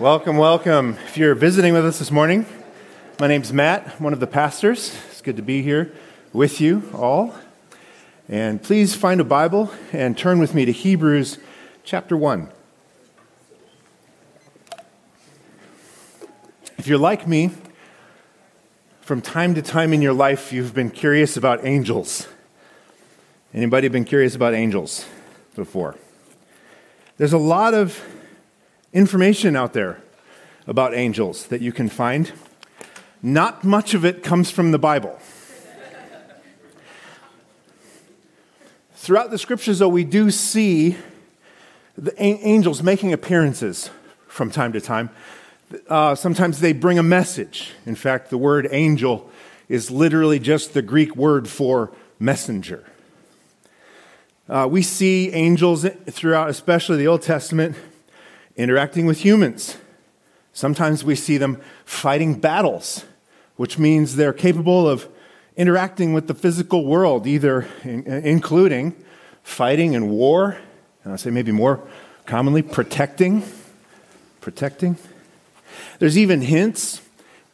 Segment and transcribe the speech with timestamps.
[0.00, 0.96] Welcome, welcome.
[1.06, 2.46] If you're visiting with us this morning,
[3.18, 4.96] my name's Matt, I'm one of the pastors.
[5.10, 5.92] It's good to be here
[6.32, 7.34] with you all.
[8.28, 11.38] And please find a Bible and turn with me to Hebrews
[11.82, 12.48] chapter 1.
[16.78, 17.50] If you're like me,
[19.00, 22.28] from time to time in your life you've been curious about angels.
[23.52, 25.06] Anybody been curious about angels
[25.56, 25.96] before?
[27.16, 28.00] There's a lot of
[28.92, 30.02] information out there
[30.66, 32.32] about angels that you can find.
[33.22, 35.18] Not much of it comes from the Bible.
[38.94, 40.96] Throughout the scriptures, though, we do see
[41.96, 43.90] the angels making appearances
[44.26, 45.10] from time to time.
[45.88, 47.72] Uh, sometimes they bring a message.
[47.86, 49.30] In fact, the word angel
[49.68, 52.84] is literally just the Greek word for messenger.
[54.48, 57.76] Uh, we see angels throughout, especially the Old Testament,
[58.58, 59.78] interacting with humans.
[60.52, 63.04] Sometimes we see them fighting battles,
[63.56, 65.08] which means they're capable of
[65.56, 68.94] interacting with the physical world, either in, including
[69.42, 70.58] fighting in war,
[71.04, 71.80] and I say maybe more
[72.26, 73.44] commonly protecting,
[74.40, 74.96] protecting.
[76.00, 77.00] There's even hints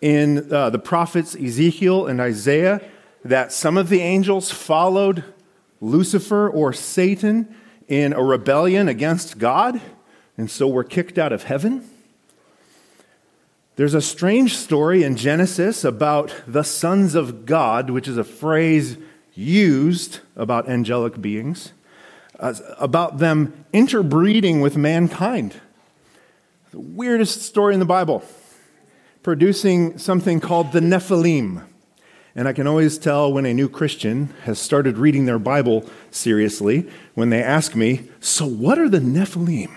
[0.01, 2.81] in uh, the prophets Ezekiel and Isaiah
[3.25, 5.23] that some of the angels followed
[5.81, 7.55] Lucifer or Satan
[7.89, 9.81] in a rebellion against God
[10.37, 11.89] and so we're kicked out of heaven.
[13.77, 18.97] There's a strange story in Genesis about the sons of God, which is a phrase
[19.35, 21.73] used about angelic beings,
[22.39, 25.61] uh, about them interbreeding with mankind.
[26.71, 28.25] The weirdest story in the Bible,
[29.23, 31.65] producing something called the Nephilim.
[32.37, 36.89] And I can always tell when a new Christian has started reading their Bible seriously
[37.15, 39.71] when they ask me, So, what are the Nephilim?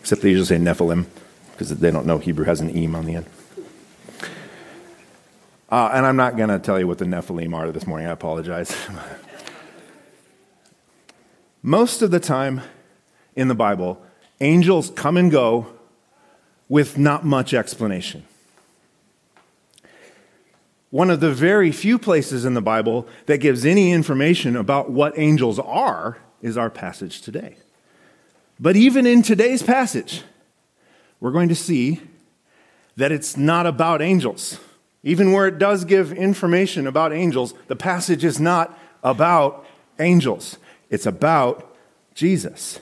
[0.00, 1.06] Except they usually say Nephilim
[1.52, 3.26] because they don't know Hebrew has an eem on the end.
[5.70, 8.08] Uh, and I'm not going to tell you what the Nephilim are this morning.
[8.08, 8.74] I apologize.
[11.62, 12.62] Most of the time
[13.36, 14.02] in the Bible,
[14.40, 15.66] angels come and go
[16.68, 18.24] with not much explanation.
[20.90, 25.16] One of the very few places in the Bible that gives any information about what
[25.16, 27.56] angels are is our passage today.
[28.60, 30.22] But even in today's passage,
[31.18, 32.02] we're going to see
[32.96, 34.60] that it's not about angels.
[35.02, 39.64] Even where it does give information about angels, the passage is not about
[39.98, 40.58] angels,
[40.90, 41.74] it's about
[42.14, 42.80] Jesus.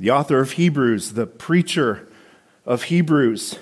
[0.00, 2.08] The author of Hebrews, the preacher
[2.64, 3.58] of Hebrews,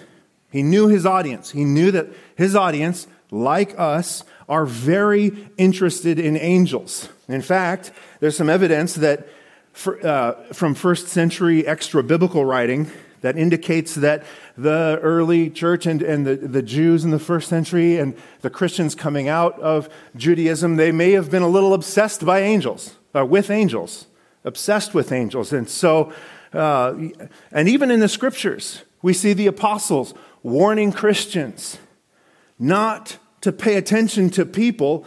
[0.53, 1.51] he knew his audience.
[1.51, 2.07] He knew that
[2.37, 7.09] his audience, like us, are very interested in angels.
[7.27, 7.91] In fact,
[8.21, 9.27] there's some evidence that
[9.75, 12.91] for, uh, from first century extra biblical writing
[13.21, 14.23] that indicates that
[14.57, 18.95] the early church and, and the, the Jews in the first century and the Christians
[18.95, 23.51] coming out of Judaism, they may have been a little obsessed by angels, uh, with
[23.51, 24.07] angels,
[24.45, 25.53] obsessed with angels.
[25.53, 26.13] And so,
[26.53, 26.95] uh,
[27.51, 31.79] and even in the scriptures, we see the apostles warning Christians
[32.59, 35.05] not to pay attention to people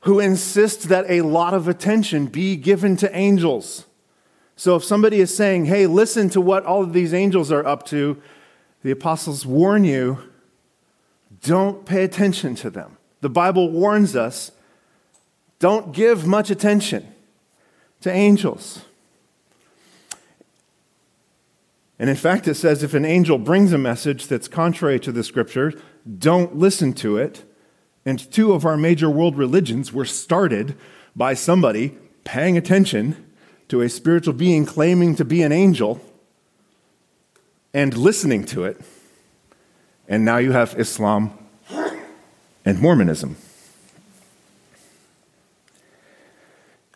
[0.00, 3.85] who insist that a lot of attention be given to angels.
[4.56, 7.84] So if somebody is saying, hey, listen to what all of these angels are up
[7.86, 8.20] to,
[8.82, 10.18] the apostles warn you
[11.42, 12.96] don't pay attention to them.
[13.20, 14.52] The Bible warns us
[15.58, 17.14] don't give much attention
[18.00, 18.82] to angels.
[21.98, 25.24] And in fact, it says if an angel brings a message that's contrary to the
[25.24, 25.72] scripture,
[26.18, 27.42] don't listen to it
[28.06, 30.76] and two of our major world religions were started
[31.16, 33.25] by somebody paying attention
[33.68, 36.00] to a spiritual being claiming to be an angel
[37.74, 38.80] and listening to it.
[40.08, 41.36] And now you have Islam
[42.64, 43.36] and Mormonism.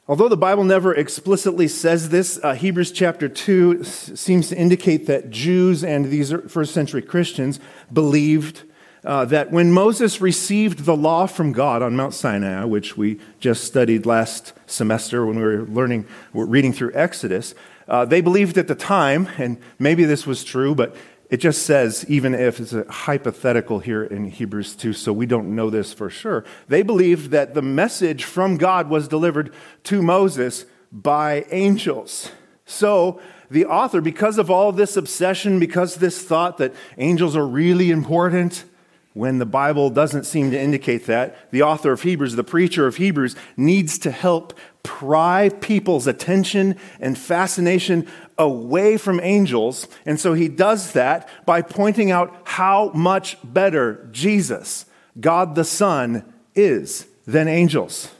[0.09, 5.07] Although the Bible never explicitly says this, uh, Hebrews chapter 2 s- seems to indicate
[5.07, 7.61] that Jews and these first century Christians
[7.93, 8.65] believed
[9.05, 13.65] uh, that when Moses received the law from God on Mount Sinai, which we just
[13.65, 17.55] studied last semester when we were learning, we're reading through Exodus,
[17.89, 20.95] uh, they believed at the time, and maybe this was true, but
[21.31, 25.55] it just says, even if it's a hypothetical here in Hebrews 2, so we don't
[25.55, 29.53] know this for sure, they believed that the message from God was delivered
[29.85, 32.33] to Moses by angels.
[32.67, 33.21] So,
[33.51, 38.65] the author, because of all this obsession, because this thought that angels are really important,
[39.13, 42.97] when the Bible doesn't seem to indicate that, the author of Hebrews, the preacher of
[42.97, 48.07] Hebrews, needs to help pry people's attention and fascination
[48.39, 49.89] away from angels.
[50.07, 54.87] And so he does that by pointing out how much better Jesus,
[55.19, 56.25] God the Son,
[56.55, 58.13] is than angels.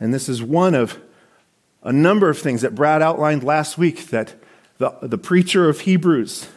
[0.00, 0.98] And this is one of
[1.82, 4.34] a number of things that Brad outlined last week that
[4.78, 6.48] the, the preacher of Hebrews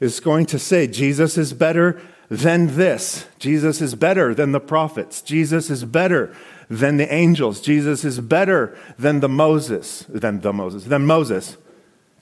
[0.00, 3.26] is going to say Jesus is better than this.
[3.38, 5.22] Jesus is better than the prophets.
[5.22, 6.34] Jesus is better
[6.70, 7.60] than the angels.
[7.60, 11.56] Jesus is better than the Moses, than the Moses, than Moses.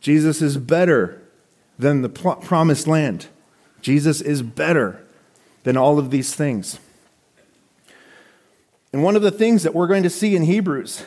[0.00, 1.22] Jesus is better
[1.78, 3.28] than the promised land.
[3.80, 5.04] Jesus is better
[5.62, 6.78] than all of these things.
[8.92, 11.04] And one of the things that we're going to see in Hebrews,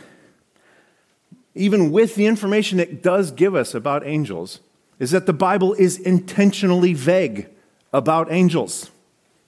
[1.53, 4.59] even with the information it does give us about angels,
[4.99, 7.47] is that the Bible is intentionally vague
[7.91, 8.91] about angels.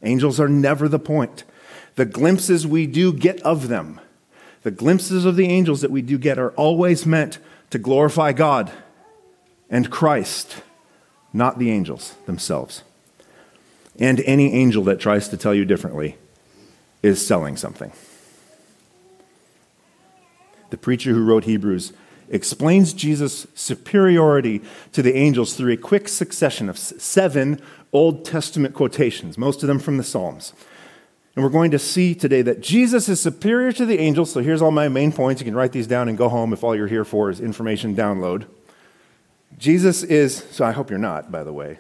[0.04, 1.44] Angels are never the point.
[1.96, 4.00] The glimpses we do get of them,
[4.64, 7.40] the glimpses of the angels that we do get, are always meant
[7.70, 8.72] to glorify God
[9.70, 10.62] and Christ,
[11.34, 12.84] not the angels themselves.
[14.00, 16.18] And any angel that tries to tell you differently
[17.02, 17.92] is selling something.
[20.70, 21.94] The preacher who wrote Hebrews
[22.30, 27.62] explains Jesus' superiority to the angels through a quick succession of seven
[27.94, 30.54] Old Testament quotations, most of them from the Psalms.
[31.36, 34.32] And we're going to see today that Jesus is superior to the angels.
[34.32, 35.40] So here's all my main points.
[35.40, 37.96] You can write these down and go home if all you're here for is information
[37.96, 38.48] download.
[39.58, 41.78] Jesus is, so I hope you're not, by the way.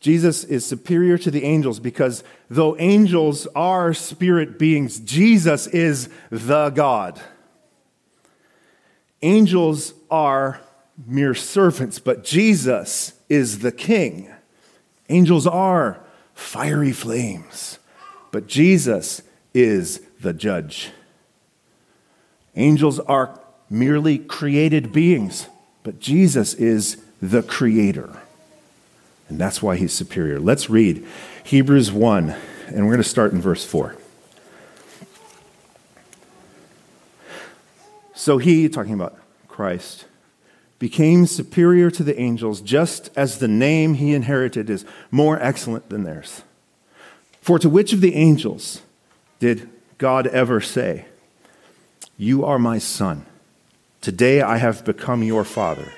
[0.00, 6.70] Jesus is superior to the angels because though angels are spirit beings, Jesus is the
[6.70, 7.20] God.
[9.22, 10.60] Angels are
[11.06, 14.30] mere servants, but Jesus is the king.
[15.08, 16.00] Angels are
[16.34, 17.78] fiery flames,
[18.30, 19.22] but Jesus
[19.54, 20.90] is the judge.
[22.56, 23.40] Angels are
[23.70, 25.46] merely created beings,
[25.82, 28.10] but Jesus is the creator.
[29.28, 30.38] And that's why he's superior.
[30.40, 31.06] Let's read
[31.44, 32.34] Hebrews 1,
[32.66, 33.96] and we're going to start in verse 4.
[38.14, 39.18] So he, talking about
[39.48, 40.06] Christ,
[40.78, 46.02] became superior to the angels just as the name he inherited is more excellent than
[46.02, 46.42] theirs.
[47.40, 48.82] For to which of the angels
[49.38, 49.68] did
[49.98, 51.06] God ever say,
[52.16, 53.26] You are my son?
[54.00, 55.92] Today I have become your father.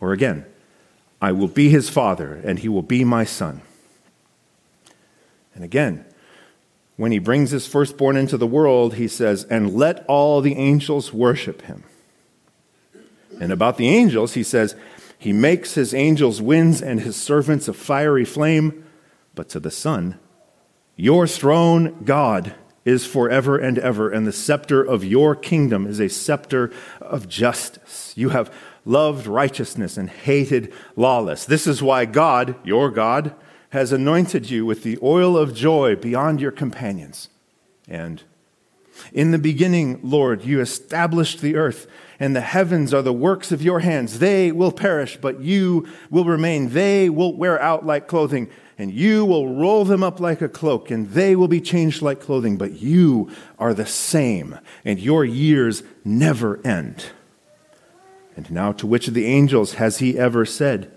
[0.00, 0.44] Or again,
[1.20, 3.62] I will be his father, and he will be my son.
[5.54, 6.04] And again,
[7.00, 11.14] when he brings his firstborn into the world, he says, And let all the angels
[11.14, 11.82] worship him.
[13.40, 14.76] And about the angels, he says,
[15.18, 18.84] He makes his angels winds and his servants a fiery flame.
[19.34, 20.18] But to the Son,
[20.94, 22.54] Your throne, God,
[22.84, 26.70] is forever and ever, and the scepter of your kingdom is a scepter
[27.00, 28.12] of justice.
[28.14, 28.54] You have
[28.84, 31.46] loved righteousness and hated lawless.
[31.46, 33.34] This is why God, your God,
[33.70, 37.28] has anointed you with the oil of joy beyond your companions.
[37.88, 38.22] And
[39.12, 41.86] in the beginning, Lord, you established the earth,
[42.18, 44.18] and the heavens are the works of your hands.
[44.18, 46.70] They will perish, but you will remain.
[46.70, 48.50] They will wear out like clothing
[48.80, 52.18] and you will roll them up like a cloak, and they will be changed like
[52.18, 57.10] clothing, but you are the same, and your years never end.
[58.36, 60.90] And now, to which of the angels has he ever said,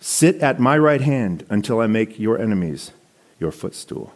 [0.00, 2.92] Sit at my right hand until I make your enemies
[3.40, 4.12] your footstool?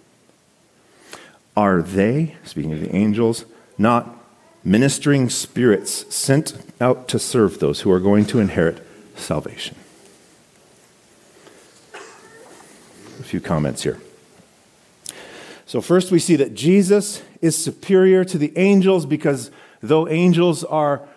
[1.56, 3.44] Are they, speaking of the angels,
[3.76, 4.16] not
[4.64, 8.86] ministering spirits sent out to serve those who are going to inherit
[9.16, 9.76] salvation?
[13.22, 13.98] a few comments here.
[15.64, 21.08] So, first, we see that Jesus is superior to the angels because though angels are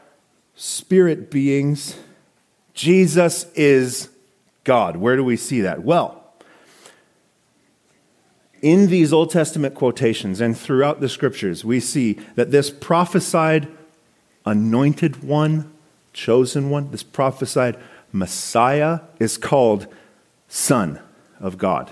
[0.55, 1.98] spirit beings,
[2.74, 4.10] Jesus is
[4.65, 4.98] God.
[4.98, 5.84] Where do we see that?
[5.84, 6.22] Well,
[8.62, 13.69] in these Old Testament quotations and throughout the scriptures, we see that this prophesied
[14.45, 15.72] anointed one,
[16.13, 17.77] chosen one, this prophesied
[18.12, 19.88] Messiah is called
[20.48, 21.00] Son
[21.39, 21.91] of God.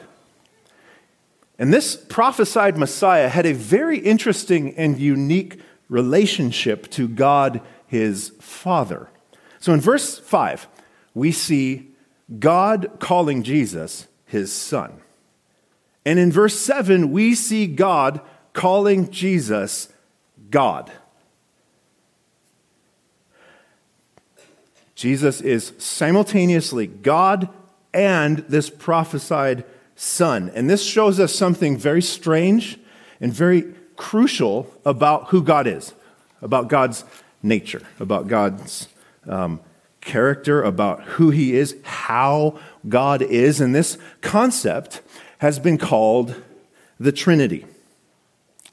[1.59, 9.09] And this prophesied Messiah had a very interesting and unique relationship to God, his Father.
[9.59, 10.67] So in verse 5,
[11.13, 11.92] we see
[12.39, 15.01] God calling Jesus his son.
[16.05, 18.21] And in verse 7, we see God
[18.53, 19.89] calling Jesus
[20.49, 20.91] God.
[24.95, 27.49] Jesus is simultaneously God
[27.93, 30.51] and this prophesied son.
[30.55, 32.79] And this shows us something very strange
[33.19, 35.93] and very crucial about who God is,
[36.41, 37.05] about God's
[37.41, 38.87] nature, about God's
[39.27, 39.59] um,
[40.03, 43.59] character, about who He is, how God is.
[43.61, 45.01] And this concept
[45.39, 46.35] has been called
[46.99, 47.65] the Trinity.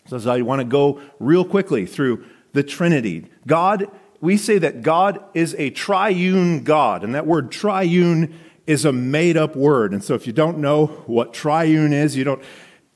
[0.07, 3.27] So, I want to go real quickly through the Trinity.
[3.47, 3.89] God,
[4.21, 9.37] we say that God is a triune God, and that word triune is a made
[9.37, 9.93] up word.
[9.93, 12.43] And so, if you don't know what triune is, you, don't,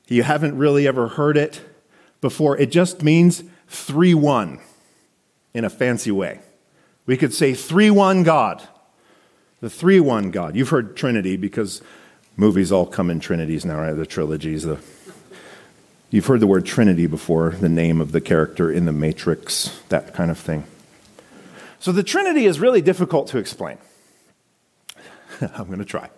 [0.07, 1.61] you haven't really ever heard it
[2.21, 4.59] before, it just means three one
[5.53, 6.39] in a fancy way.
[7.05, 8.61] We could say three one God,
[9.61, 10.55] the three one God.
[10.55, 11.81] You've heard Trinity because
[12.35, 13.93] movies all come in trinities now, right?
[13.93, 14.79] The trilogies, the
[16.15, 20.13] You've heard the word Trinity before, the name of the character in the Matrix, that
[20.13, 20.63] kind of thing.
[21.79, 23.77] So the Trinity is really difficult to explain.
[25.41, 26.09] I'm going to try.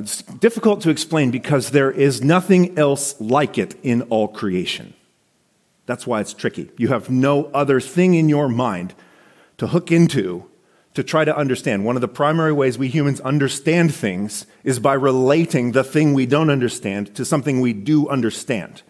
[0.00, 4.94] It's difficult to explain because there is nothing else like it in all creation.
[5.86, 6.70] That's why it's tricky.
[6.76, 8.94] You have no other thing in your mind
[9.58, 10.48] to hook into
[10.94, 11.84] to try to understand.
[11.84, 16.26] One of the primary ways we humans understand things is by relating the thing we
[16.26, 18.82] don't understand to something we do understand.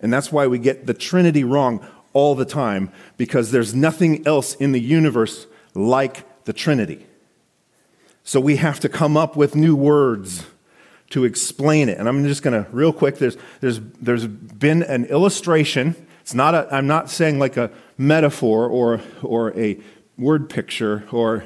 [0.00, 4.54] And that's why we get the Trinity wrong all the time, because there's nothing else
[4.54, 7.06] in the universe like the Trinity.
[8.24, 10.46] So we have to come up with new words
[11.10, 11.98] to explain it.
[11.98, 15.94] And I'm just going to, real quick, there's, there's, there's been an illustration.
[16.22, 19.78] It's not a, I'm not saying like a metaphor or, or a
[20.16, 21.44] word picture or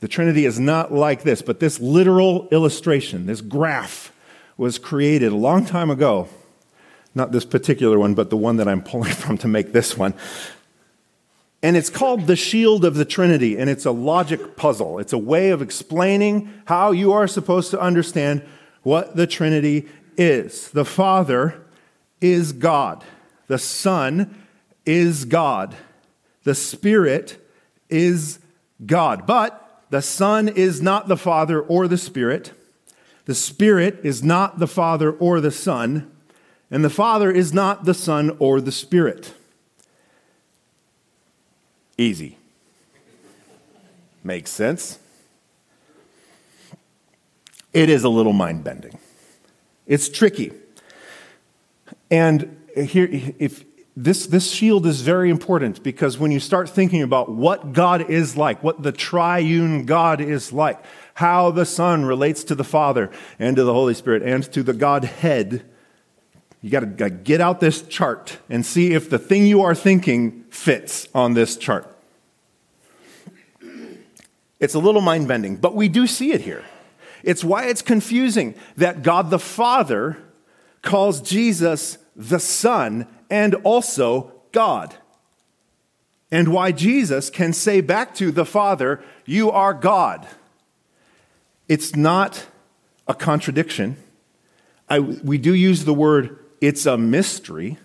[0.00, 4.12] the Trinity is not like this, but this literal illustration, this graph,
[4.56, 6.28] was created a long time ago.
[7.14, 10.14] Not this particular one, but the one that I'm pulling from to make this one.
[11.62, 14.98] And it's called the shield of the Trinity, and it's a logic puzzle.
[14.98, 18.42] It's a way of explaining how you are supposed to understand
[18.82, 20.70] what the Trinity is.
[20.70, 21.60] The Father
[22.20, 23.02] is God,
[23.46, 24.34] the Son
[24.84, 25.76] is God,
[26.44, 27.38] the Spirit
[27.88, 28.38] is
[28.84, 29.26] God.
[29.26, 32.52] But the Son is not the Father or the Spirit.
[33.24, 36.10] The Spirit is not the Father or the Son.
[36.70, 39.34] And the Father is not the Son or the Spirit.
[41.98, 42.38] Easy.
[44.22, 44.98] Makes sense.
[47.72, 48.98] It is a little mind bending.
[49.86, 50.52] It's tricky.
[52.10, 53.64] And here, if,
[53.96, 58.36] this, this shield is very important because when you start thinking about what God is
[58.36, 63.56] like, what the triune God is like, how the Son relates to the Father and
[63.56, 65.64] to the Holy Spirit and to the Godhead,
[66.60, 70.44] you got to get out this chart and see if the thing you are thinking
[70.50, 71.90] fits on this chart.
[74.60, 76.64] It's a little mind bending, but we do see it here.
[77.22, 80.18] It's why it's confusing that God the Father
[80.82, 84.94] calls Jesus the Son and also God.
[86.30, 90.26] And why Jesus can say back to the Father, You are God.
[91.68, 92.46] It's not
[93.06, 93.96] a contradiction.
[94.88, 97.76] I, we do use the word, it's a mystery,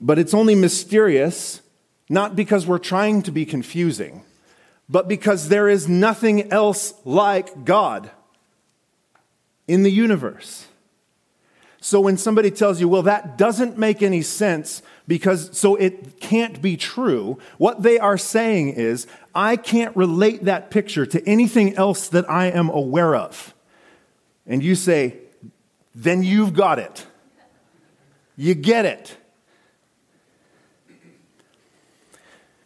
[0.00, 1.60] but it's only mysterious
[2.08, 4.24] not because we're trying to be confusing,
[4.88, 8.10] but because there is nothing else like God
[9.66, 10.67] in the universe.
[11.80, 16.60] So when somebody tells you, well, that doesn't make any sense because so it can't
[16.60, 22.08] be true, what they are saying is, I can't relate that picture to anything else
[22.08, 23.54] that I am aware of.
[24.46, 25.18] And you say,
[25.94, 27.06] then you've got it.
[28.36, 29.16] You get it.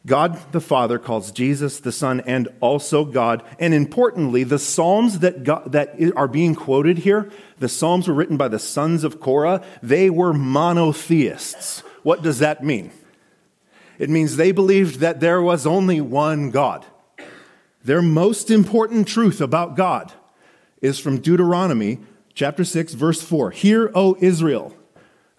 [0.04, 3.44] God the Father calls Jesus the Son and also God.
[3.58, 8.36] And importantly, the Psalms that, God, that are being quoted here, the Psalms were written
[8.36, 9.64] by the sons of Korah.
[9.82, 11.80] They were monotheists.
[12.02, 12.90] What does that mean?
[13.98, 16.84] It means they believed that there was only one God.
[17.84, 20.12] Their most important truth about God
[20.80, 22.00] is from Deuteronomy
[22.34, 23.52] chapter 6, verse 4.
[23.52, 24.74] Hear, O Israel,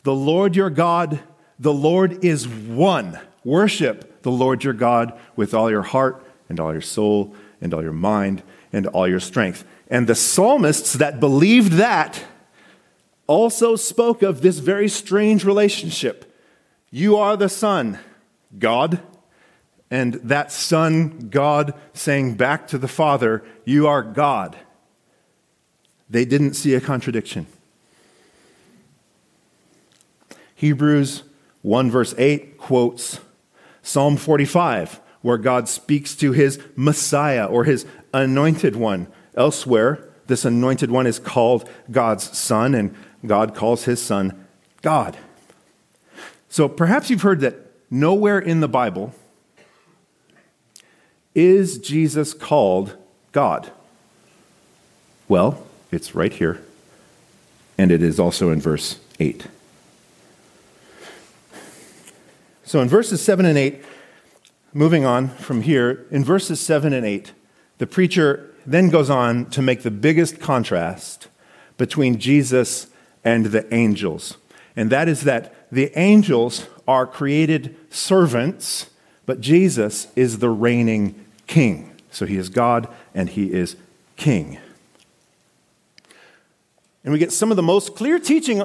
[0.03, 1.19] the Lord your God,
[1.59, 3.19] the Lord is one.
[3.43, 7.83] Worship the Lord your God with all your heart and all your soul and all
[7.83, 9.65] your mind and all your strength.
[9.89, 12.23] And the psalmists that believed that
[13.27, 16.31] also spoke of this very strange relationship.
[16.91, 17.99] You are the Son,
[18.57, 18.99] God,
[19.89, 24.57] and that Son, God, saying back to the Father, You are God.
[26.09, 27.47] They didn't see a contradiction.
[30.55, 31.23] Hebrews
[31.61, 33.19] 1 verse 8 quotes
[33.83, 39.07] Psalm 45, where God speaks to his Messiah or his anointed one.
[39.35, 44.45] Elsewhere, this anointed one is called God's son, and God calls his son
[44.81, 45.17] God.
[46.49, 47.55] So perhaps you've heard that
[47.89, 49.13] nowhere in the Bible
[51.35, 52.95] is Jesus called
[53.31, 53.71] God.
[55.27, 56.61] Well, it's right here,
[57.77, 59.47] and it is also in verse 8.
[62.73, 63.83] So in verses 7 and 8,
[64.73, 67.31] moving on from here, in verses 7 and 8,
[67.77, 71.27] the preacher then goes on to make the biggest contrast
[71.77, 72.87] between Jesus
[73.23, 74.37] and the angels.
[74.75, 78.89] And that is that the angels are created servants,
[79.27, 81.13] but Jesus is the reigning
[81.45, 81.91] king.
[82.09, 83.75] So he is God and he is
[84.15, 84.57] king.
[87.03, 88.63] And we get some of the most clear teaching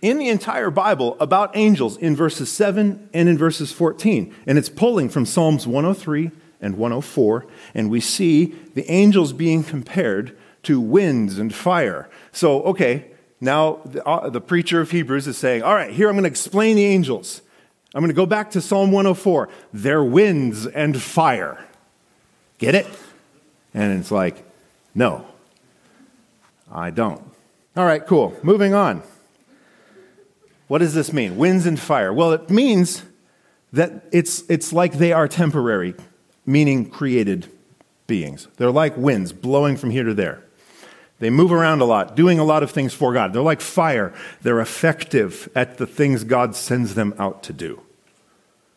[0.00, 4.34] in the entire Bible about angels in verses 7 and in verses 14.
[4.46, 7.46] And it's pulling from Psalms 103 and 104.
[7.74, 12.08] And we see the angels being compared to winds and fire.
[12.32, 16.14] So, okay, now the, uh, the preacher of Hebrews is saying, all right, here I'm
[16.14, 17.42] going to explain the angels.
[17.94, 19.48] I'm going to go back to Psalm 104.
[19.72, 21.64] They're winds and fire.
[22.58, 22.86] Get it?
[23.72, 24.44] And it's like,
[24.94, 25.26] no,
[26.70, 27.22] I don't.
[27.76, 28.36] All right, cool.
[28.42, 29.02] Moving on.
[30.68, 31.36] What does this mean?
[31.36, 32.12] Winds and fire.
[32.12, 33.02] Well, it means
[33.72, 35.94] that it's, it's like they are temporary,
[36.46, 37.50] meaning created
[38.06, 38.48] beings.
[38.56, 40.44] They're like winds blowing from here to there.
[41.20, 43.32] They move around a lot, doing a lot of things for God.
[43.32, 44.14] They're like fire.
[44.42, 47.82] They're effective at the things God sends them out to do.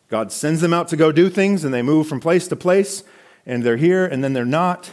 [0.08, 3.04] God sends them out to go do things, and they move from place to place,
[3.46, 4.90] and they're here, and then they're not.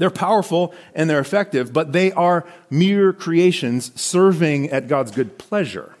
[0.00, 5.94] They're powerful and they're effective, but they are mere creations serving at God's good pleasure.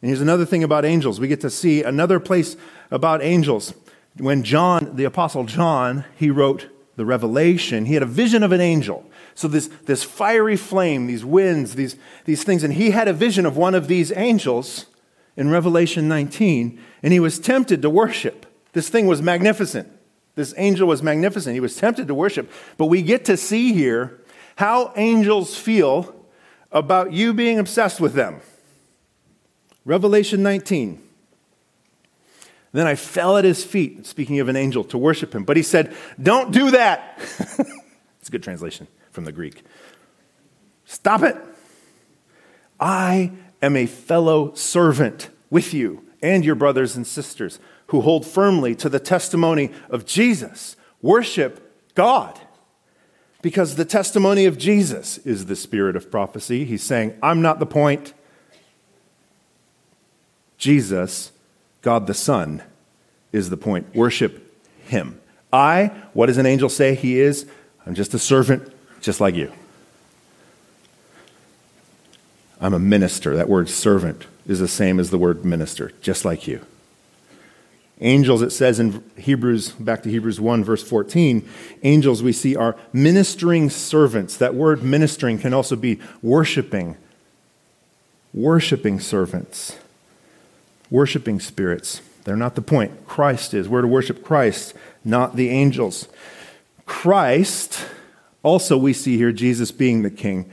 [0.00, 1.20] And here's another thing about angels.
[1.20, 2.56] We get to see another place
[2.90, 3.74] about angels.
[4.16, 8.62] When John, the Apostle John, he wrote the Revelation, he had a vision of an
[8.62, 9.04] angel.
[9.34, 13.44] So this, this fiery flame, these winds, these, these things, and he had a vision
[13.44, 14.86] of one of these angels
[15.36, 18.46] in Revelation 19, and he was tempted to worship.
[18.72, 19.93] This thing was magnificent.
[20.34, 21.54] This angel was magnificent.
[21.54, 22.50] He was tempted to worship.
[22.76, 24.20] But we get to see here
[24.56, 26.14] how angels feel
[26.72, 28.40] about you being obsessed with them.
[29.84, 31.00] Revelation 19.
[32.72, 35.44] Then I fell at his feet, speaking of an angel, to worship him.
[35.44, 37.18] But he said, Don't do that.
[38.18, 39.62] it's a good translation from the Greek.
[40.84, 41.36] Stop it.
[42.80, 43.30] I
[43.62, 48.88] am a fellow servant with you and your brothers and sisters who hold firmly to
[48.88, 50.76] the testimony of Jesus.
[51.02, 52.40] Worship God.
[53.42, 56.64] Because the testimony of Jesus is the spirit of prophecy.
[56.64, 58.14] He's saying, I'm not the point.
[60.56, 61.30] Jesus,
[61.82, 62.62] God the Son,
[63.32, 63.94] is the point.
[63.94, 64.50] Worship
[64.86, 65.20] Him.
[65.52, 67.46] I, what does an angel say he is?
[67.86, 69.52] I'm just a servant, just like you.
[72.60, 73.36] I'm a minister.
[73.36, 76.64] That word servant is the same as the word minister, just like you.
[78.04, 81.48] Angels, it says in Hebrews, back to Hebrews 1, verse 14,
[81.82, 84.36] angels we see are ministering servants.
[84.36, 86.98] That word ministering can also be worshiping,
[88.34, 89.78] worshiping servants,
[90.90, 92.02] worshiping spirits.
[92.24, 93.06] They're not the point.
[93.06, 93.70] Christ is.
[93.70, 96.06] We're to worship Christ, not the angels.
[96.84, 97.86] Christ,
[98.42, 100.50] also we see here Jesus being the king.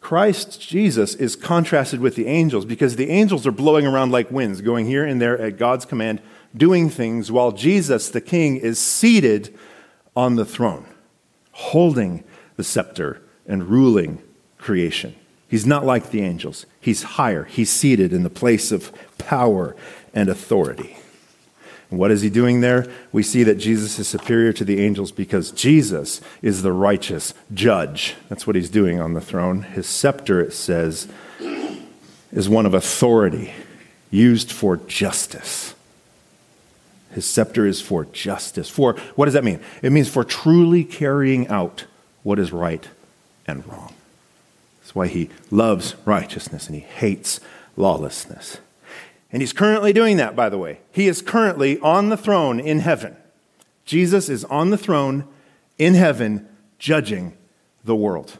[0.00, 4.60] Christ Jesus is contrasted with the angels because the angels are blowing around like winds,
[4.60, 6.20] going here and there at God's command
[6.56, 9.56] doing things while Jesus, the king, is seated
[10.16, 10.86] on the throne,
[11.52, 12.24] holding
[12.56, 14.22] the scepter and ruling
[14.58, 15.14] creation.
[15.48, 17.44] He's not like the angels, he's higher.
[17.44, 19.74] He's seated in the place of power
[20.14, 20.96] and authority.
[21.90, 22.86] And what is he doing there?
[23.10, 28.14] We see that Jesus is superior to the angels because Jesus is the righteous judge.
[28.28, 29.62] That's what he's doing on the throne.
[29.62, 31.08] His scepter, it says,
[32.30, 33.52] is one of authority
[34.10, 35.74] used for justice.
[37.12, 38.68] His scepter is for justice.
[38.68, 39.60] For what does that mean?
[39.82, 41.86] It means for truly carrying out
[42.22, 42.86] what is right
[43.46, 43.92] and wrong.
[44.80, 47.40] That's why he loves righteousness and he hates
[47.76, 48.58] lawlessness.
[49.32, 50.80] And he's currently doing that, by the way.
[50.90, 53.16] He is currently on the throne in heaven.
[53.84, 55.24] Jesus is on the throne
[55.78, 57.36] in heaven, judging
[57.84, 58.38] the world.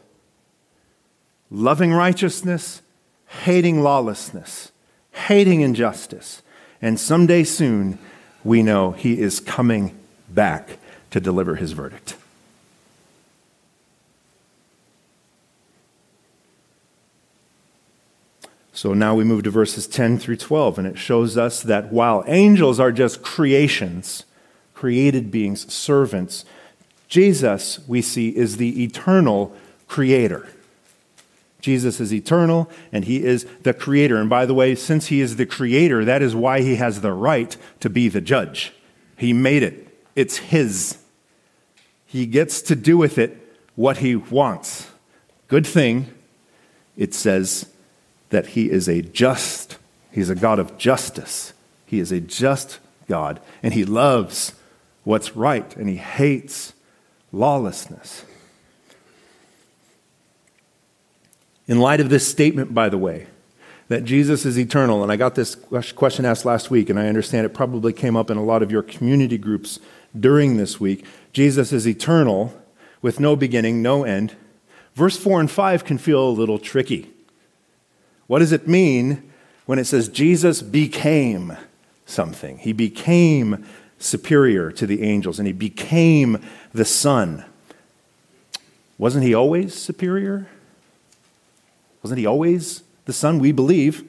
[1.49, 2.81] Loving righteousness,
[3.27, 4.71] hating lawlessness,
[5.11, 6.41] hating injustice.
[6.81, 7.99] And someday soon,
[8.43, 9.97] we know he is coming
[10.29, 10.77] back
[11.11, 12.15] to deliver his verdict.
[18.73, 22.23] So now we move to verses 10 through 12, and it shows us that while
[22.25, 24.23] angels are just creations,
[24.73, 26.45] created beings, servants,
[27.07, 29.55] Jesus, we see, is the eternal
[29.87, 30.47] creator.
[31.61, 34.17] Jesus is eternal and he is the creator.
[34.17, 37.13] And by the way, since he is the creator, that is why he has the
[37.13, 38.73] right to be the judge.
[39.17, 40.97] He made it, it's his.
[42.05, 43.37] He gets to do with it
[43.75, 44.89] what he wants.
[45.47, 46.13] Good thing,
[46.97, 47.69] it says
[48.29, 49.77] that he is a just,
[50.11, 51.53] he's a God of justice.
[51.85, 54.53] He is a just God, and he loves
[55.03, 56.73] what's right, and he hates
[57.33, 58.23] lawlessness.
[61.67, 63.27] In light of this statement, by the way,
[63.87, 65.55] that Jesus is eternal, and I got this
[65.95, 68.71] question asked last week, and I understand it probably came up in a lot of
[68.71, 69.79] your community groups
[70.17, 71.05] during this week.
[71.33, 72.53] Jesus is eternal
[73.01, 74.35] with no beginning, no end.
[74.95, 77.11] Verse 4 and 5 can feel a little tricky.
[78.27, 79.31] What does it mean
[79.65, 81.57] when it says Jesus became
[82.05, 82.57] something?
[82.59, 83.65] He became
[83.99, 86.41] superior to the angels and he became
[86.73, 87.45] the Son.
[88.97, 90.47] Wasn't he always superior?
[92.03, 93.39] Wasn't he always the Son?
[93.39, 94.03] We believe,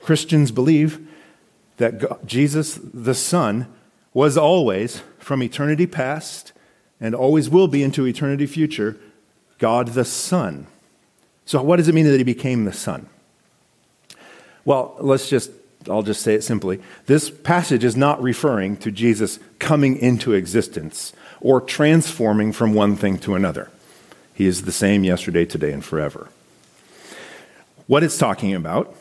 [0.00, 1.06] Christians believe,
[1.76, 3.66] that God, Jesus, the Son,
[4.12, 6.52] was always, from eternity past
[7.00, 8.96] and always will be into eternity future,
[9.58, 10.66] God the Son.
[11.44, 13.08] So, what does it mean that he became the Son?
[14.64, 15.50] Well, let's just,
[15.88, 16.80] I'll just say it simply.
[17.06, 23.18] This passage is not referring to Jesus coming into existence or transforming from one thing
[23.18, 23.70] to another.
[24.34, 26.28] He is the same yesterday, today, and forever.
[27.88, 28.94] What it's talking about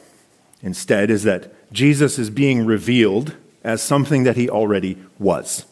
[0.63, 5.65] instead is that Jesus is being revealed as something that he already was,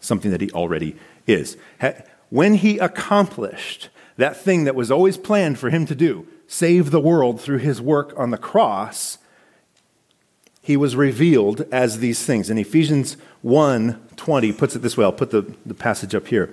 [0.00, 0.96] something that he already
[1.28, 1.56] is.
[2.28, 7.00] When he accomplished that thing that was always planned for him to do, save the
[7.00, 9.18] world through his work on the cross,
[10.60, 12.50] he was revealed as these things.
[12.50, 15.04] And Ephesians 1 20 puts it this way.
[15.04, 16.50] I'll put the, the passage up here.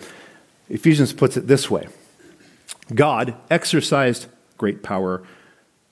[0.70, 1.88] Ephesians puts it this way
[2.94, 4.28] God exercised
[4.60, 5.24] great power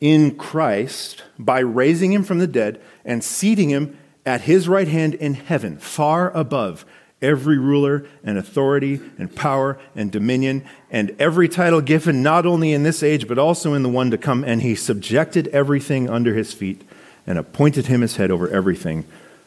[0.01, 5.13] in Christ by raising him from the dead and seating him at his right hand
[5.13, 6.85] in heaven, far above
[7.21, 12.81] every ruler and authority and power and dominion and every title given not only in
[12.81, 14.43] this age but also in the one to come.
[14.43, 16.81] And he subjected everything under his feet
[17.27, 19.05] and appointed him as head over everything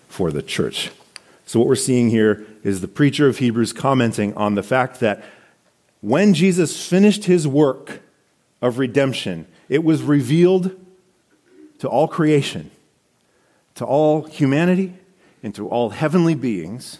[0.08, 0.92] for the church.
[1.46, 5.22] So, what we're seeing here is the preacher of Hebrews commenting on the fact that
[6.00, 8.00] when Jesus finished his work
[8.62, 10.74] of redemption, it was revealed
[11.78, 12.70] to all creation,
[13.74, 14.94] to all humanity,
[15.42, 16.98] and to all heavenly beings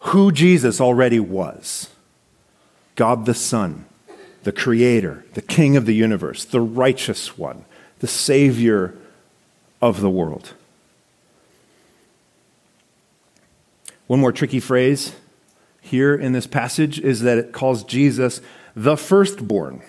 [0.00, 1.90] who Jesus already was
[2.94, 3.84] God the Son,
[4.42, 7.64] the Creator, the King of the universe, the righteous one,
[8.00, 8.96] the Savior
[9.80, 10.54] of the world.
[14.08, 15.14] One more tricky phrase
[15.80, 18.40] here in this passage is that it calls Jesus
[18.74, 19.82] the firstborn.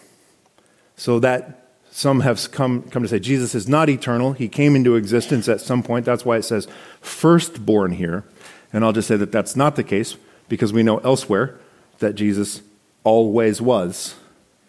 [0.99, 4.33] So that some have come, come to say Jesus is not eternal.
[4.33, 6.05] He came into existence at some point.
[6.05, 6.67] That's why it says
[6.99, 8.25] firstborn here.
[8.73, 10.17] And I'll just say that that's not the case
[10.49, 11.57] because we know elsewhere
[11.99, 12.61] that Jesus
[13.05, 14.15] always was.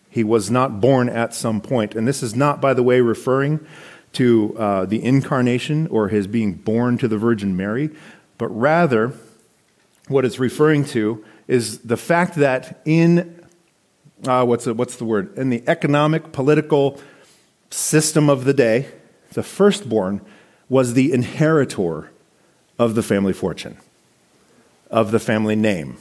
[0.08, 1.96] He was not born at some point.
[1.96, 3.66] And this is not, by the way, referring
[4.12, 7.90] to uh, the incarnation or his being born to the Virgin Mary,
[8.38, 9.12] but rather
[10.06, 13.39] what it's referring to is the fact that in
[14.26, 15.36] uh, what's, the, what's the word?
[15.36, 17.00] In the economic, political
[17.70, 18.86] system of the day,
[19.32, 20.20] the firstborn
[20.68, 22.10] was the inheritor
[22.78, 23.76] of the family fortune
[24.90, 25.96] of the family name,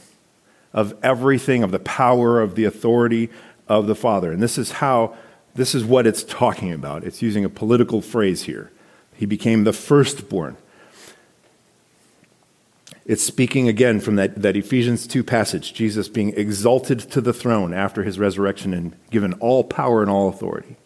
[0.72, 3.30] of everything, of the power, of the authority
[3.68, 4.32] of the Father.
[4.32, 5.14] And this is how,
[5.54, 7.04] this is what it's talking about.
[7.04, 8.70] It's using a political phrase here.
[9.14, 10.56] He became the firstborn.
[13.10, 17.74] It's speaking again from that, that Ephesians 2 passage, Jesus being exalted to the throne
[17.74, 20.76] after his resurrection and given all power and all authority.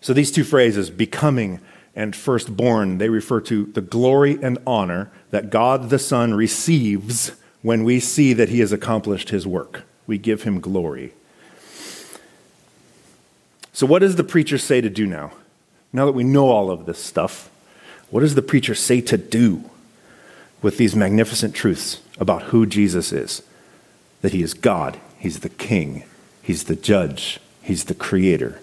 [0.00, 1.60] So these two phrases, becoming
[1.94, 7.84] and firstborn, they refer to the glory and honor that God the Son receives when
[7.84, 9.82] we see that he has accomplished his work.
[10.06, 11.12] We give him glory.
[13.74, 15.32] So, what does the preacher say to do now?
[15.92, 17.50] Now that we know all of this stuff,
[18.10, 19.68] what does the preacher say to do
[20.62, 23.42] with these magnificent truths about who Jesus is?
[24.22, 26.04] That he is God, he's the king,
[26.42, 28.60] he's the judge, he's the creator.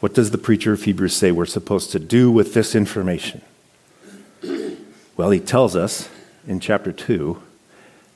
[0.00, 3.42] What does the preacher of Hebrews say we're supposed to do with this information?
[5.16, 6.08] Well, he tells us
[6.46, 7.42] in chapter 2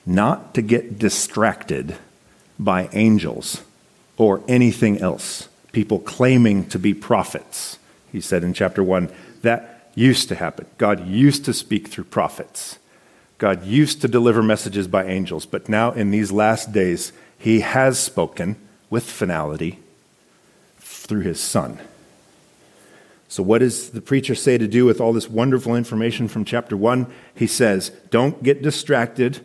[0.07, 1.97] not to get distracted
[2.59, 3.62] by angels
[4.16, 7.79] or anything else, people claiming to be prophets.
[8.12, 9.11] He said in chapter 1
[9.43, 10.66] that used to happen.
[10.78, 12.78] God used to speak through prophets.
[13.36, 17.98] God used to deliver messages by angels, but now in these last days, he has
[17.98, 18.56] spoken
[18.88, 19.78] with finality
[20.78, 21.78] through his son.
[23.28, 26.76] So, what does the preacher say to do with all this wonderful information from chapter
[26.76, 27.06] 1?
[27.34, 29.40] He says, Don't get distracted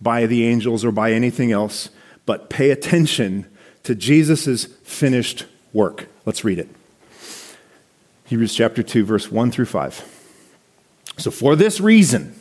[0.00, 1.88] by the angels or by anything else,
[2.26, 3.46] but pay attention
[3.84, 6.08] to Jesus' finished work.
[6.26, 6.68] Let's read it.
[8.30, 10.04] Hebrews chapter 2, verse 1 through 5.
[11.18, 12.38] So, for this reason,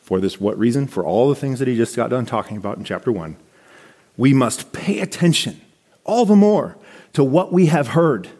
[0.00, 0.86] for this what reason?
[0.86, 3.36] For all the things that he just got done talking about in chapter 1,
[4.16, 5.60] we must pay attention
[6.04, 6.78] all the more
[7.12, 8.30] to what we have heard.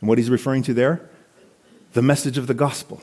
[0.00, 1.08] And what he's referring to there?
[1.92, 3.00] The message of the gospel.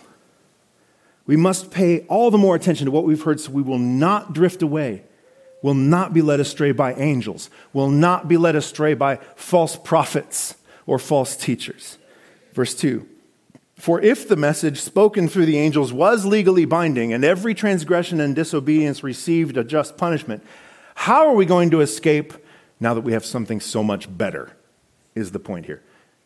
[1.26, 4.34] We must pay all the more attention to what we've heard so we will not
[4.34, 5.04] drift away,
[5.62, 10.56] will not be led astray by angels, will not be led astray by false prophets
[10.86, 11.98] or false teachers.
[12.52, 13.08] Verse 2
[13.76, 18.36] For if the message spoken through the angels was legally binding, and every transgression and
[18.36, 20.44] disobedience received a just punishment,
[20.96, 22.34] how are we going to escape
[22.80, 24.56] now that we have something so much better?
[25.16, 25.82] Is the point here.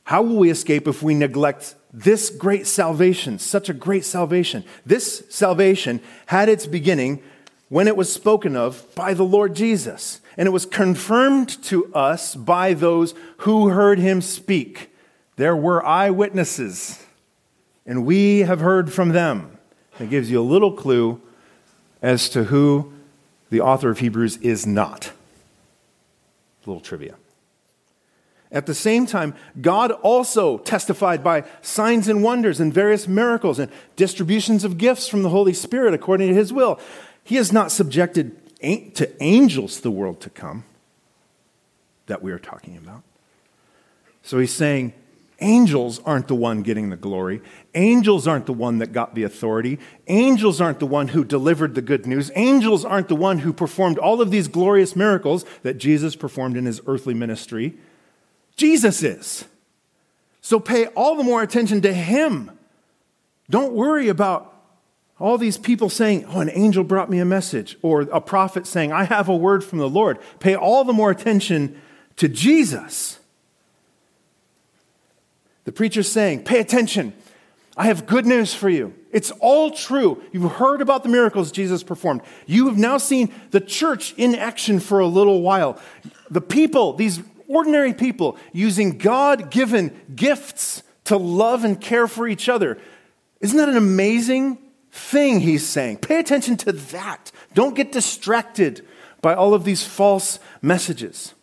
[0.05, 4.63] How will we escape if we neglect this great salvation, such a great salvation?
[4.86, 7.21] This salvation had its beginning
[7.67, 12.36] when it was spoken of by the Lord Jesus, and it was confirmed to us
[12.36, 14.89] by those who heard him speak.
[15.36, 17.03] There were eyewitnesses,
[17.88, 19.58] and we have heard from them.
[20.00, 21.21] It gives you a little clue
[22.02, 22.93] as to who
[23.50, 25.08] the author of Hebrews is not.
[26.65, 27.15] A little trivia.
[28.52, 33.71] At the same time, God also testified by signs and wonders and various miracles and
[33.95, 36.80] distributions of gifts from the Holy Spirit according to his will.
[37.23, 40.63] He has not subjected to angels the world to come
[42.06, 43.04] that we are talking about.
[44.23, 44.93] So he's saying
[45.39, 47.41] angels aren't the one getting the glory.
[47.76, 49.80] Angels aren't the one that got the authority.
[50.08, 52.32] Angels aren't the one who delivered the good news.
[52.36, 56.65] Angels aren't the one who performed all of these glorious miracles that Jesus performed in
[56.65, 57.78] his earthly ministry.
[58.56, 59.45] Jesus is.
[60.41, 62.52] So pay all the more attention to him.
[63.50, 64.54] Don't worry about
[65.19, 68.91] all these people saying, Oh, an angel brought me a message, or a prophet saying,
[68.91, 70.19] I have a word from the Lord.
[70.39, 71.80] Pay all the more attention
[72.17, 73.16] to Jesus.
[75.67, 77.12] The preacher's saying, Pay attention.
[77.75, 78.93] I have good news for you.
[79.12, 80.23] It's all true.
[80.32, 82.21] You've heard about the miracles Jesus performed.
[82.45, 85.77] You have now seen the church in action for a little while.
[86.30, 92.47] The people, these ordinary people using God given gifts to love and care for each
[92.47, 92.77] other.
[93.41, 95.97] Isn't that an amazing thing he's saying?
[95.97, 97.30] Pay attention to that.
[97.53, 98.88] Don't get distracted
[99.21, 101.34] by all of these false messages.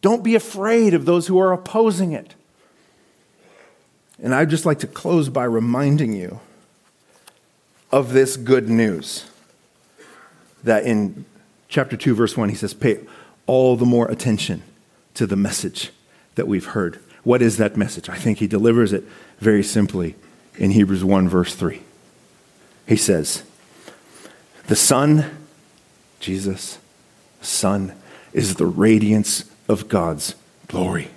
[0.00, 2.34] Don't be afraid of those who are opposing it.
[4.22, 6.40] And I'd just like to close by reminding you
[7.90, 9.28] of this good news
[10.62, 11.24] that in
[11.68, 13.00] chapter 2, verse 1, he says, Pay
[13.46, 14.62] all the more attention
[15.14, 15.90] to the message
[16.36, 17.00] that we've heard.
[17.24, 18.08] What is that message?
[18.08, 19.04] I think he delivers it
[19.40, 20.14] very simply
[20.56, 21.82] in Hebrews 1, verse 3.
[22.86, 23.42] He says,
[24.68, 25.46] The Son,
[26.20, 26.78] Jesus,
[27.40, 27.92] Son,
[28.32, 30.36] is the radiance of God's
[30.68, 31.08] glory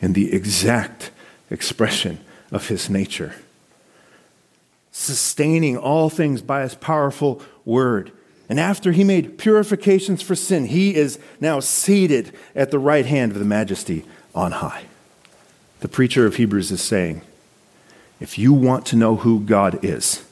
[0.00, 1.10] and the exact
[1.50, 2.18] expression
[2.52, 3.34] of his nature,
[4.92, 8.12] sustaining all things by his powerful word
[8.52, 13.32] and after he made purifications for sin, he is now seated at the right hand
[13.32, 14.84] of the majesty on high.
[15.80, 17.22] The preacher of Hebrews is saying,
[18.20, 20.22] if you want to know who God is,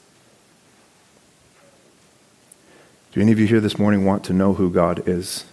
[3.11, 5.43] do any of you here this morning want to know who God is?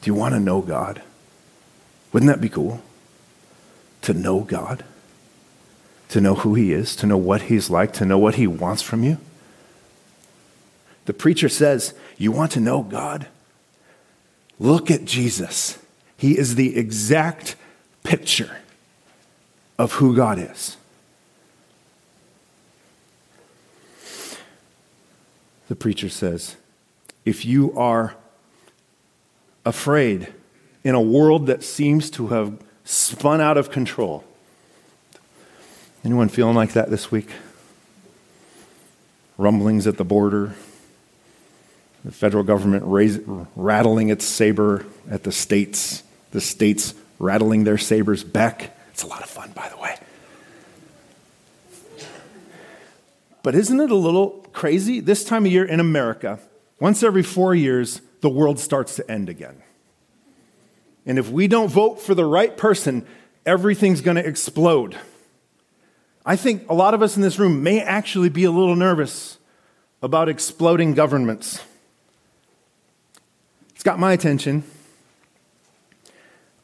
[0.00, 1.02] Do you want to know God?
[2.10, 2.82] Wouldn't that be cool?
[4.04, 4.84] To know God?
[6.10, 8.82] To know who He is, to know what He's like, to know what He wants
[8.82, 9.16] from you?
[11.06, 13.28] The preacher says, You want to know God?
[14.58, 15.78] Look at Jesus.
[16.18, 17.56] He is the exact
[18.02, 18.58] picture
[19.78, 20.76] of who God is.
[25.68, 26.56] The preacher says,
[27.24, 28.16] If you are
[29.64, 30.30] afraid
[30.84, 34.24] in a world that seems to have spun out of control,
[36.04, 37.30] anyone feeling like that this week?
[39.36, 40.54] Rumblings at the border,
[42.04, 43.18] the federal government raise,
[43.56, 48.76] rattling its saber at the states, the states rattling their sabers back.
[48.90, 49.96] It's a lot of fun, by the way.
[53.42, 55.00] But isn't it a little crazy?
[55.00, 56.38] This time of year in America,
[56.78, 59.62] once every four years, the world starts to end again.
[61.06, 63.06] And if we don't vote for the right person,
[63.44, 64.96] everything's going to explode.
[66.24, 69.38] I think a lot of us in this room may actually be a little nervous
[70.02, 71.60] about exploding governments
[73.74, 74.64] It's got my attention.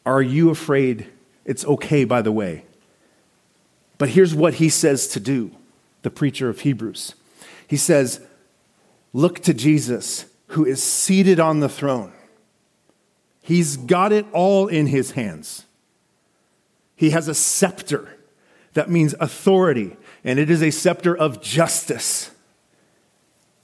[0.06, 1.06] Are you afraid?
[1.44, 2.64] It's okay, by the way.
[3.98, 5.50] But here's what he says to do,
[6.00, 7.14] the preacher of Hebrews.
[7.66, 8.20] He says,
[9.12, 12.12] Look to Jesus, who is seated on the throne.
[13.50, 15.64] He's got it all in his hands.
[16.94, 18.16] He has a scepter.
[18.74, 22.30] That means authority, and it is a scepter of justice.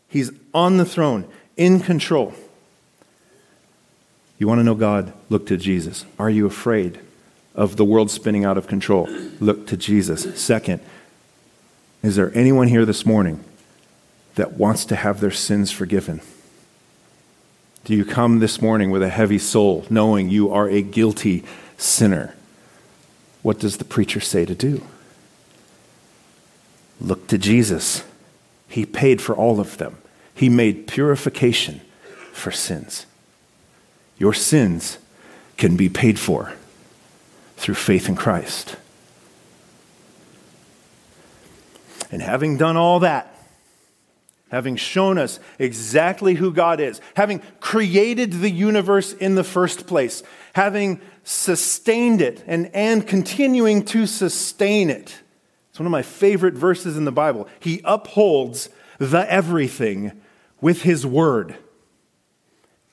[0.09, 2.35] He's on the throne, in control.
[4.39, 5.13] You want to know God?
[5.29, 6.05] Look to Jesus.
[6.19, 6.99] Are you afraid
[7.55, 9.07] of the world spinning out of control?
[9.39, 10.37] Look to Jesus.
[10.43, 10.81] Second,
[12.03, 13.39] is there anyone here this morning
[14.35, 16.23] that wants to have their sins forgiven?
[17.87, 21.45] Do you come this morning with a heavy soul, knowing you are a guilty
[21.77, 22.35] sinner?
[23.43, 24.85] What does the preacher say to do?
[27.01, 28.03] Look to Jesus.
[28.67, 29.99] He paid for all of them,
[30.35, 31.81] He made purification
[32.33, 33.07] for sins.
[34.19, 34.99] Your sins
[35.57, 36.55] can be paid for
[37.57, 38.75] through faith in Christ.
[42.11, 43.36] And having done all that,
[44.51, 50.23] having shown us exactly who God is, having created the universe in the first place,
[50.55, 55.21] having sustained it and, and continuing to sustain it.
[55.71, 57.49] It's one of my favorite verses in the Bible.
[57.61, 60.13] He upholds the everything
[60.61, 61.57] with his word.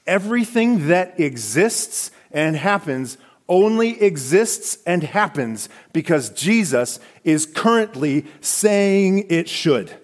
[0.06, 9.48] Everything that exists and happens only exists and happens because Jesus is currently saying it
[9.48, 9.96] should.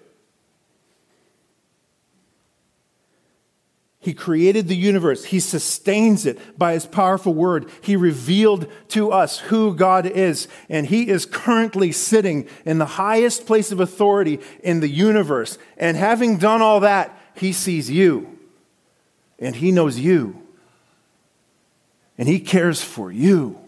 [4.10, 5.26] He created the universe.
[5.26, 7.70] He sustains it by his powerful word.
[7.80, 10.48] He revealed to us who God is.
[10.68, 15.58] And he is currently sitting in the highest place of authority in the universe.
[15.76, 18.36] And having done all that, he sees you
[19.40, 20.40] and He knows you,
[22.18, 23.58] and He cares for you,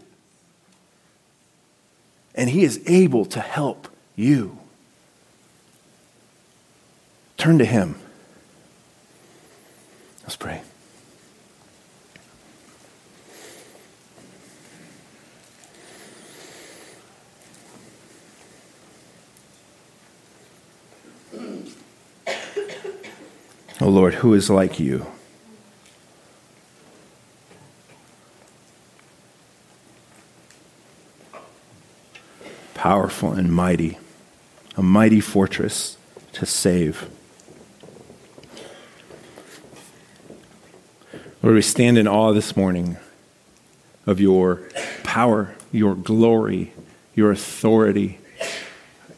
[2.34, 4.58] and He is able to help you.
[7.38, 7.96] Turn to Him.
[10.22, 10.62] Let's pray.
[23.80, 25.06] Oh Lord, who is like you?
[32.82, 33.96] powerful and mighty,
[34.76, 35.96] a mighty fortress
[36.32, 37.08] to save.
[41.42, 42.98] Lord, we stand in awe this morning
[44.06, 44.62] of your
[45.02, 46.72] power, your glory,
[47.16, 48.20] your authority,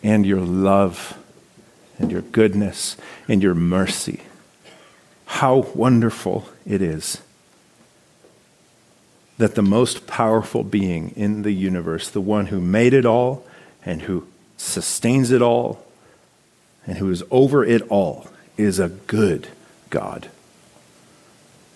[0.03, 1.19] and your love,
[1.99, 2.97] and your goodness,
[3.29, 4.23] and your mercy.
[5.27, 7.21] How wonderful it is
[9.37, 13.45] that the most powerful being in the universe, the one who made it all
[13.85, 15.85] and who sustains it all
[16.87, 19.49] and who is over it all is a good
[19.91, 20.31] God,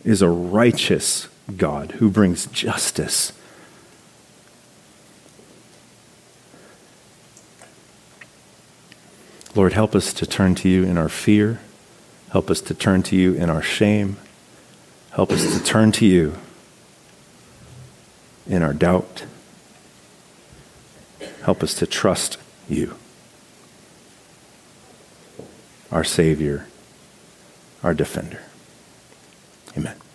[0.05, 3.33] is a righteous God who brings justice.
[9.55, 11.61] Lord, help us to turn to you in our fear.
[12.31, 14.17] Help us to turn to you in our shame.
[15.13, 16.35] Help us to turn to you
[18.47, 19.25] in our doubt.
[21.43, 22.37] Help us to trust
[22.69, 22.95] you,
[25.91, 26.69] our Savior,
[27.83, 28.48] our Defender.
[29.79, 30.08] Amen.